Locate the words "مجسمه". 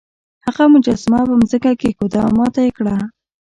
0.73-1.19